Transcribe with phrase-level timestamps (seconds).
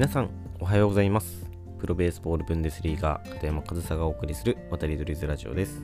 [0.00, 1.50] 皆さんおはようございます。
[1.78, 5.82] プロベースボールブンデスリーガー片山和沙がお送りする渡り鳥ズラジオです。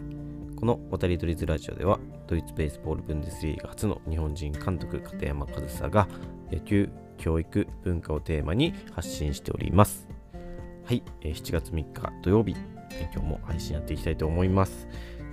[0.58, 6.08] この渡り鳥ズラジオではドイツベースボールブンデスリーガ初の日本人監督片山和沙が
[6.50, 6.88] 野球
[7.18, 10.08] 教育文化をテーマに発信しております。
[10.86, 12.56] はい7月3日土曜日
[13.12, 14.88] 今日も配信やっていきたいと思います。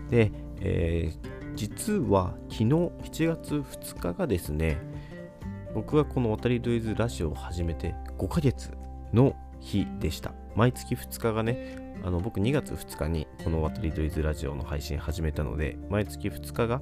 [0.10, 0.30] で、
[0.60, 4.78] えー、実は昨日7月2日がですね
[5.74, 8.72] 僕はこの渡りドイズラジオを始めて5ヶ月
[9.14, 10.34] の日でした。
[10.56, 16.82] 毎月2日がね、あの僕2月2日にこの渡りドイズラジオの配信始めたので、毎月2日が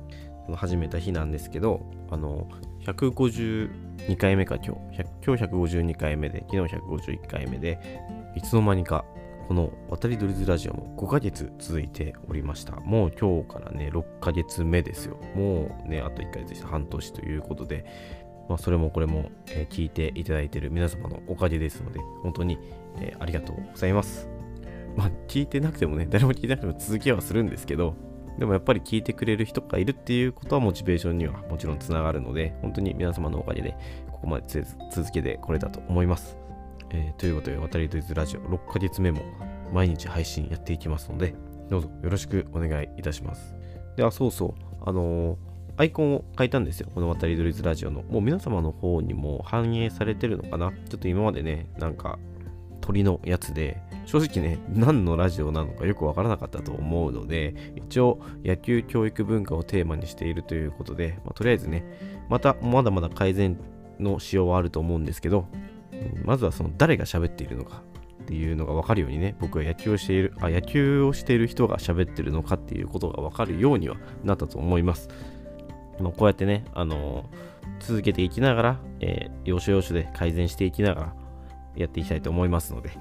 [0.55, 2.48] 始めた日なんですけど、あの、
[2.85, 5.04] 152回目か今日。
[5.26, 8.02] 今日152回目で、昨日151回目で、
[8.35, 9.05] いつの間にか
[9.52, 12.77] この渡りドリズラジオも5ヶ月続いておりました。
[12.77, 15.18] もう今日からね、6ヶ月目ですよ。
[15.35, 17.85] もうね、あと1ヶ月半年ということで、
[18.51, 22.59] まあ、それもこれも、え、聞いていただいている皆様のおかげですので、本当に、
[22.99, 24.27] え、ありがとうございます。
[24.98, 27.95] まあ、聞いてなくてもね、誰も聞いてなくても続きはするんですけど、
[28.37, 33.77] でもやっぱり聞いてくれる人がいるっていうことはモチベーションにはもちろんつながるので、本当に皆様のおかげで
[34.11, 34.45] ここまで
[34.91, 36.37] 続けてこれたと思います。
[36.89, 39.21] えー、ということで、渡りドイツラジオ6ヶ月目も
[39.71, 41.35] 毎日配信やっていきますので、
[41.70, 43.55] どうぞよろしくお願いいたします。
[43.95, 45.51] では、そうそう、あのー
[45.82, 46.87] アイコンを変えたんですよ。
[46.93, 48.04] この渡り鳥ズラジオの。
[48.04, 52.20] もう皆様の方にも反映されてるのかなちょっと今までね、なんか
[52.82, 61.84] 鳥のやつで、正直ね、何のラジオなのかよくわからなかったと思うので、一応野球教育文化をテーマにしているということで、まあ、とりあえずね、
[62.29, 63.57] またまだまだ改善
[63.99, 65.47] の仕様はあると思うんですけど、
[66.23, 67.81] まずはその誰が喋っているのか
[68.22, 75.09] っていうのが分かるようにね、僕は野球をしている、あ、野球をしている人が喋ってるのかっていうことが分かるようにはなったと思います。
[76.02, 77.25] ま、こうやってね、あの、
[77.80, 81.13] 続けていきながら、えー、要所要所で改善していきながら
[81.75, 82.91] やっていきたいと思いますので、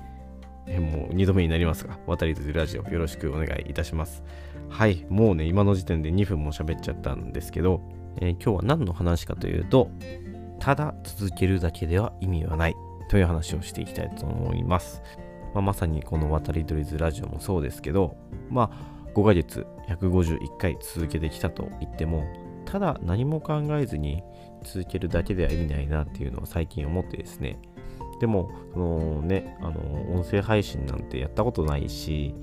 [0.66, 4.22] えー、もう2度目になりますが、渡り鳥ラジオよろしくお願いいたします。
[4.68, 7.82] はい、もうね、今の時点で2分も喋っちゃったんですけど、
[8.20, 9.90] えー、今日は何の話かというと、
[10.58, 12.74] ただ続けるだけでは意味はない
[13.08, 15.02] という話をしていきたいと思います。
[15.54, 18.16] まあ、まさにこの渡り鳥ズラジオもそうですけど、
[18.50, 22.24] まあ、5ヶ月151回続けてきたと言っても、
[22.70, 24.22] ただ何も考えずに
[24.62, 27.58] 続けるだけでは意味ないなっていうのを最近思ってですね。
[28.20, 32.34] でもそのねあの音声配信なんてやったことないし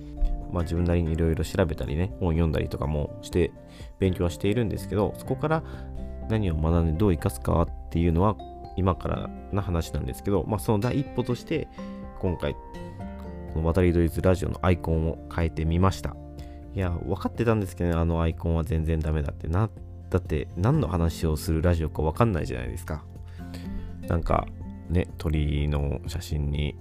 [0.52, 3.52] まあ自分なりにいろいろ調べたりね本読んだりとかもして
[4.00, 5.64] 勉強はしているんですけどそこから
[6.30, 8.36] 何を学んでどう生かすかっていうのは
[8.76, 11.68] 今からな話なんですけど、まあ、その第一歩として
[12.20, 12.54] 今回
[13.54, 16.16] この渡りドイツラジオのアイコンを変えてみました。
[16.74, 19.70] いや分かってたんですけどねあのアイコンは全然ダメだってな
[20.10, 23.04] だって何の話をするラジオか分かんないじゃないですか。
[24.08, 24.48] なんか
[24.90, 26.76] ね、鳥の写真に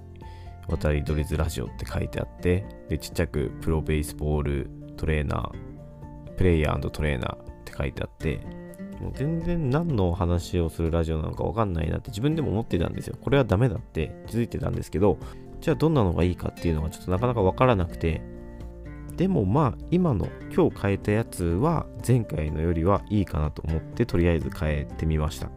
[0.68, 8.40] 渡り鳥ズラジオって書いてあって、で、ちっちゃくプロベースボールトレーナー、プレイヤートレーナーって書いてあって、
[9.00, 13.16] もう全然何の話をするラジオなのか分かんないなって自分でも思ってたんですよ。
[13.20, 15.18] これはダメだって気づいてたんですけど、
[15.60, 18.22] じゃあどんなのがいいかっていうのがちょっとなかなか分からなくて、
[19.16, 25.48] でもまあ今の今日変えたやつは前回のよりはいいかなと思ってとりあえず変えてみました。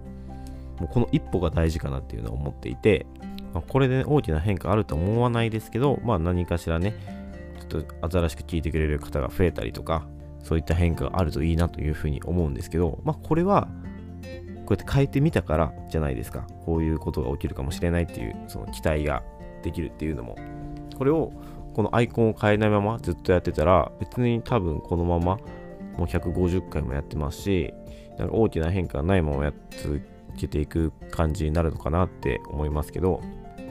[0.80, 3.06] もうこの一歩が大事かなっていうのを思っていて、
[3.54, 6.96] まあ、これで、大きな変化あると思わないですけどまあ何かしらね
[7.70, 10.08] ちょっと新しく聞いてくれる方が増えたりとか
[10.44, 13.68] そういった変化があるといいなというふうに思うんですけどまあこれは
[14.66, 16.46] こうやって変えてみたからじゃないですか。
[16.64, 19.24] こういうことが起きるかもしれないっていうその期待が
[19.64, 20.38] できるっていうのも
[20.96, 21.34] これを
[21.80, 25.38] このアイコンを変えないままずっとやってたら、別に多分このまま
[25.98, 27.74] もう150回もやってますし、
[28.18, 30.02] なんか大きな変化がないままやっ続
[30.38, 33.22] けていく感じになるのかなって思いますけど、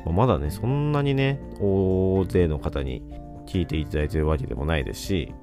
[0.06, 3.02] まだね、そんなにね、大勢の方に
[3.44, 5.34] 聞いていただいてるわけでもないですし、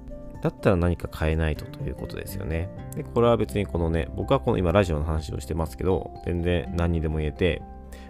[0.41, 2.71] だったら何か変えないとということですよね。
[2.95, 7.61] で、これは別にこのね、僕はこの今ラジオの話をしてますけど、全然何にでも言えて、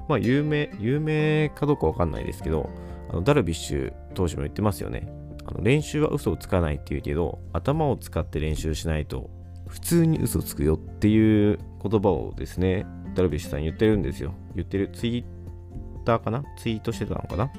[0.07, 2.69] まあ有名、有名かどうかわかんないですけど、
[3.16, 5.08] のダルビッシュ投手も言ってますよね。
[5.46, 9.30] あの練習は嘘をつかないっていうけど、頭を使って練習しないと
[9.68, 14.34] 普通に嘘つくよっていう言葉をですね、ダルビッシュさん言ってるんですよ。
[14.56, 16.44] 言ってる、ツイッターかな？
[16.58, 17.52] ツイートしてたのかな？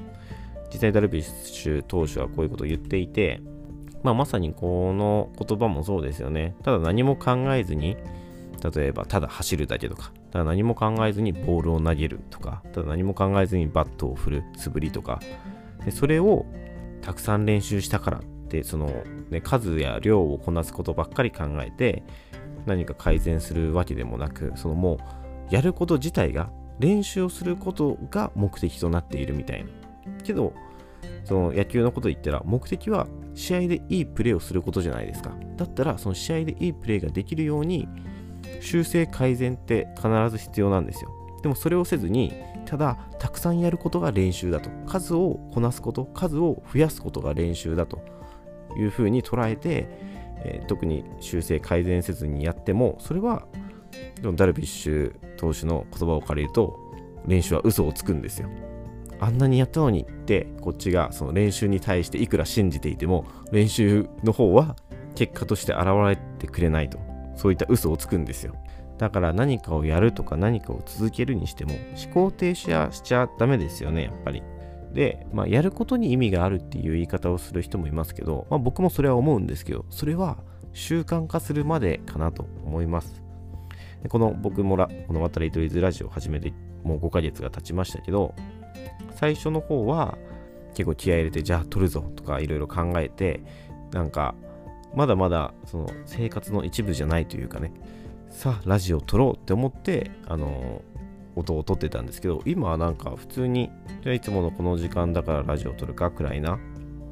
[0.71, 3.41] 実際ダルビッシュ投手はこういうことを言っていて、
[4.03, 6.55] まあ、まさにこの言葉もそうですよね。
[6.63, 7.97] ただ何も考えずに、
[8.63, 15.19] 例えばただ走るだけとか、ただ何も考えずにボールを投げるとか、ただ何も考えずにバットを振る素振りとか、
[15.85, 16.45] でそれを
[17.01, 18.91] たくさん練習したからって、その、
[19.29, 22.03] ね、数や量をこなすことばっかり考えて、
[22.65, 26.49] 何か改善するわけでもなく、そのもう、やること自体が
[26.79, 29.69] 練習をすることが目的となっているみたいな。
[30.23, 30.53] けど
[31.23, 35.31] その野球のこと言ったら目的は試合でいいプレーをすることじゃないですか。
[35.57, 37.87] だったらその試合でいいプレーができるように
[38.61, 41.11] 修正改善って必ず必要なんですよ。
[41.41, 42.33] でもそれをせずに
[42.65, 44.69] ただたくさんやることが練習だと。
[44.87, 48.17] 数をこなすこと数を増やすことが練習だと。
[48.77, 49.87] いうふうに捉えて、
[50.43, 53.47] えー、特に修正改善せずにやってもそれは
[54.35, 56.79] ダルビッシュ投手の言葉を借りると
[57.25, 58.49] 練習は嘘をつくんですよ。
[59.19, 64.75] あんなにやったのにってこっちがその練習に対していくら信じていても練習の方は
[65.15, 66.99] 結果として現れてくれないと。
[67.37, 68.55] そういった嘘をつくんですよ。
[68.97, 74.41] だから何かをやるとか何かを続けるにしても思考停止はしちゃダメですよねやっぱり。
[74.91, 80.37] で、まあ、やることに意味があるっていう言い方をする人もいますけど、まあ、僕もそれは思うんですけどそれは
[80.73, 83.21] 習慣化するまでかなと思います。
[84.01, 86.53] でこの僕もら物語トイズラジオを始めて
[86.83, 88.33] もう5ヶ月が経ちましたけど
[89.15, 90.17] 最初の方は
[90.73, 93.41] 結構気合入れてじゃあ撮るぞとかいろいろ考えて
[93.91, 94.35] なんか
[94.95, 97.71] まだまだその生活の一部じゃないというかね。
[98.29, 100.81] さあラジオ撮ろうって思ってあの
[101.35, 103.71] 音を撮ってたんですけど今はなんか普通に
[104.03, 106.59] じゃあいつものこの時間だからラジオを撮るかくらいな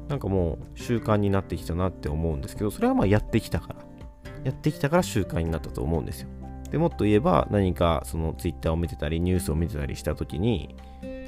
[0.08, 3.86] なんかもう習慣になってきたなって思うんですけどそれはまあやってきたから。
[4.46, 6.28] やってきたから習慣になったと思うんですよ。
[6.70, 10.76] でもっと言えば何かその Twitter を見てたりニュースを見てたりした時に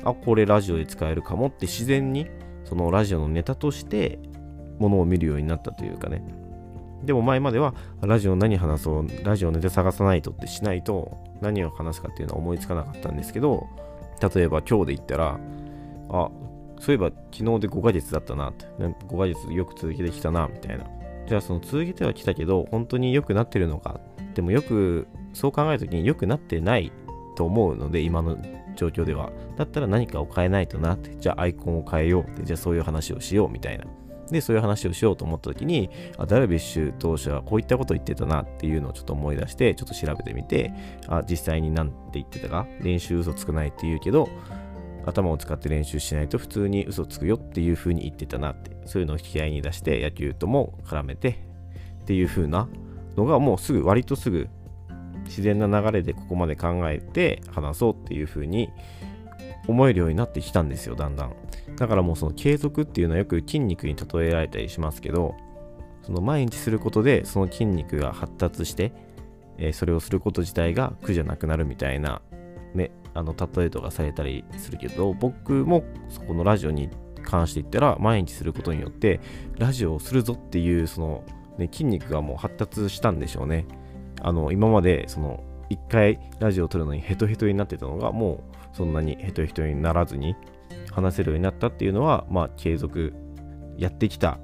[0.05, 2.29] あこれラジオで使えるかもって自然に
[2.65, 4.21] そのラジオのネタとして
[4.79, 6.23] ものを見るようになったというかね。
[7.05, 13.69] でも前まではラジオ何話そうラジオネタ探さないとってしないと何を話すかっていうのは思いつかなかったんですけど
[14.35, 15.39] 例えば今日で言ったら
[16.11, 16.31] あ
[16.81, 20.85] そういえば昨日で5ヶ月だったなって5ヶ月よく続けてきたなみたいな。
[21.27, 24.01] じゃあその続けてはきたけど本当に良くなってるのか
[24.35, 26.91] でもよくそう考えるときに良くなってない
[27.37, 28.39] と思うので今の
[28.77, 29.31] 状況では。
[29.57, 33.85] だったら何かを変えないとなってじゃあアイコンを変えようってじゃあそういう話をしようみたいな。
[34.33, 40.73] でそういう話をしようと思った時にあダルビッシュ投手はこういったこと言ってたなっていうのをちょっと思い出してちょっと調べてみて
[41.07, 44.29] あ実際に何て言ってたか練習嘘つかないって言うけど
[45.07, 51.39] 頭を使って練習しないと普通に嘘つくよっていう風に言ってたなってそういうのを引き合いに出して野球とも絡めて
[52.03, 52.69] っていう風な
[53.17, 54.49] のがもうすぐ割とすぐ
[55.25, 58.71] 自然な流れでここまで考えて話そうっていう風に
[59.67, 61.33] 思えるようになってきたんですよだんだん。
[61.79, 65.37] だからもうその継続っていうのはよく筋肉に例えられたりしますけど
[66.03, 68.93] その毎日することでその筋肉が発達して、
[69.59, 72.21] えー、それをすること自体が苦じゃなくなるみたいな
[72.75, 76.91] ねあの例えとかされたりするけど僕もそこのラジオに
[77.23, 79.21] 関して言ったら毎日することによって
[79.59, 81.25] ラジオをするぞっていうその、
[81.59, 83.67] ね、筋肉がもう発達したんでしょうね。
[84.21, 88.43] あの今までその1回ラジオを撮るのにヘトヘトになってたのがも
[88.73, 90.35] うそんなにヘトヘトにならずに
[90.91, 93.15] 話せるようになったっていうのは、まあ、継続
[93.77, 94.39] やってきた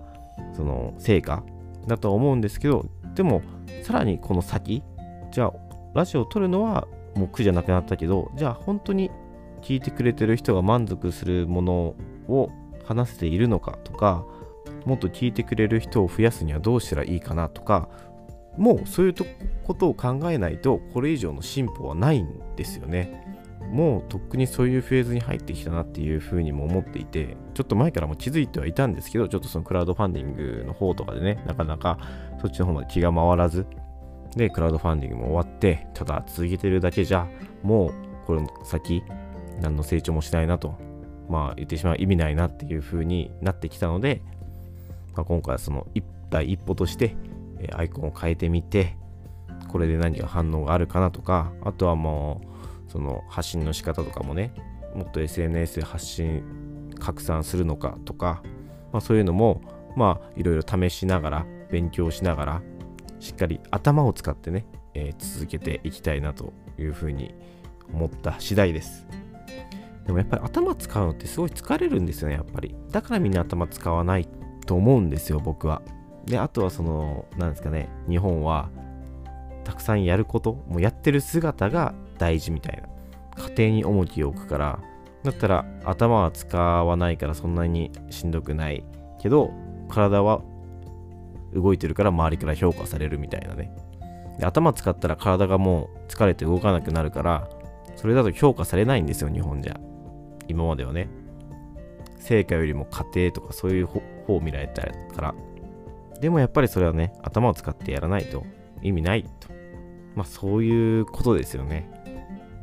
[0.57, 1.43] その成果
[1.87, 3.43] だと思うんですけどでも
[3.83, 4.83] さらにこの先
[5.31, 5.53] じゃあ
[5.95, 9.11] ラジオを撮るのはもう苦じゃなくなったけどじゃあ本当に
[9.63, 11.95] 聞いてくれてる人が満足するもの
[12.29, 12.51] を
[12.85, 14.25] 話せているのかとか
[14.85, 17.89] もっと聞いてくれる人を増やすにはどうしたらいいかなとか
[18.57, 19.15] もうそういう
[19.65, 23.34] ことを考えないとこれ以上の進歩はないんですよね。
[23.71, 31.99] もうとっくにそういうフェーズに入ってきたなっていうふうにも思っていてちょっと前からも気づいてはいたんですけどちょっとそのクラウドファンディングの方とかでねなかなか
[32.41, 33.67] そっちの方まで気が回らず
[34.37, 37.27] でクラウドファンディングも終わってただ続けてるだけじゃ
[37.63, 37.95] もう
[38.27, 39.03] この先
[39.61, 40.77] 何の成長もしないなと
[41.29, 44.23] まあ言ってしまう意味ないなっていうふうになってきたので、
[45.15, 47.17] まあ、今回はその一第一歩として
[47.73, 48.97] アイコンを変えてみて
[49.69, 52.54] これで何か反応があるかなとかあとはもう
[52.89, 54.53] その発信の仕方とかもね
[54.95, 56.43] もっと SNS で発信
[56.99, 58.43] 拡散するのかとか、
[58.93, 59.63] まあ、そういうのも
[59.97, 62.63] まあいろいろ試しながら勉強しながら
[63.21, 67.35] しっかり頭を使ってね、えー、続けていきたいなというふうに
[67.93, 69.07] 思った次第です。
[70.07, 72.75] でもやっぱり頭使うのってすごい疲れるんですよねやっぱり。
[72.91, 74.29] だからみんな頭使わない
[74.67, 75.83] と思うんですよ僕は。
[76.27, 78.71] であとはそのなんですかね日本は
[79.65, 82.89] たくさんやることもうやってる姿が大事みたいな。
[83.57, 84.79] 家庭に重きを置くから。
[85.25, 88.85] だったら頭は使わないからそんなにしんどくない
[89.21, 89.53] けど
[89.89, 90.43] 体は
[91.55, 93.75] 動いてるから周りから評価されるみたいなね。
[94.39, 97.49] で頭使ったら体がもう疲れて動かなくなるから
[97.97, 99.81] それだと評価されないんですよ日本じゃ。
[100.47, 101.09] 今まではね。
[102.19, 104.83] 成果よりも家庭とかそういう方を見られた
[105.15, 105.35] から。
[106.21, 108.45] でもやっぱりそれはね頭を使ってやらないと
[108.83, 109.49] 意味ないと。
[110.15, 112.04] まあそういうことですよね。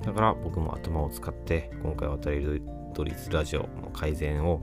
[0.03, 2.61] だから僕も頭を使って今回渡り
[2.93, 4.61] 鳥ラジオの改善を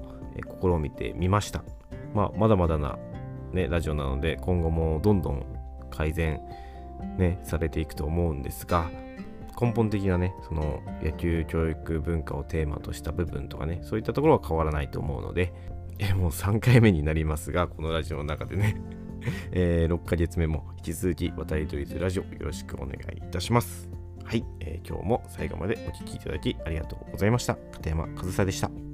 [0.61, 1.63] 試みてみました。
[2.15, 2.99] まあまだまだな
[3.53, 5.47] ねラジオなので今後もどんどん
[5.91, 6.41] 改善
[7.19, 8.91] ねされていくと思うんですが
[9.61, 15.53] 根本的なねその野球教育文化をテーマとした部分とかねそういったところは変わらないと思うので
[15.99, 18.81] えもう3回目になりますがこのラジオの中でね。
[19.51, 23.98] えー、6ヶ月目も引き続き渡り鳥ズラジオよろしくお願いいたします。
[24.29, 27.57] はい、えー、今日も最後までお聴きいただきありがとうございました。
[27.73, 28.88] 片山和沙でした。